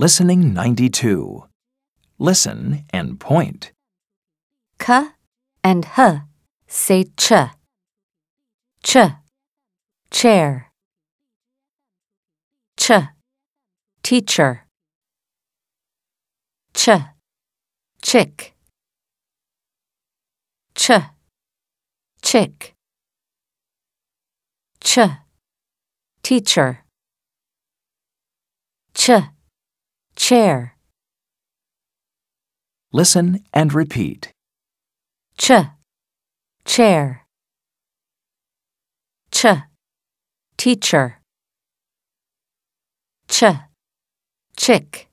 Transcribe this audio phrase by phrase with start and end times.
[0.00, 1.44] Listening 92.
[2.18, 3.70] Listen and point.
[4.78, 5.08] K
[5.62, 6.20] and H
[6.66, 7.32] say ch.
[8.82, 8.96] Ch.
[10.10, 10.72] Chair.
[12.78, 12.90] Ch.
[14.02, 14.64] Teacher.
[16.72, 16.88] Ch.
[18.00, 18.54] Chick.
[20.74, 20.90] Ch.
[22.22, 22.74] Chick.
[24.82, 24.98] Ch.
[26.22, 26.84] Teacher.
[28.94, 29.10] Ch.
[30.20, 30.76] Chair.
[32.92, 34.32] Listen and repeat.
[35.38, 35.50] Ch.
[36.66, 37.24] Chair.
[39.32, 39.46] Ch.
[40.58, 41.22] Teacher.
[43.28, 43.44] Ch.
[44.58, 45.09] Chick.